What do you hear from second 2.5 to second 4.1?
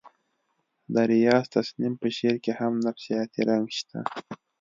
هم نفسیاتي رنګ شته